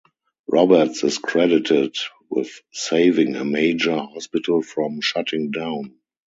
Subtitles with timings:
[0.47, 1.95] Roberts is credited
[2.27, 5.99] with saving a major hospital from shutting down.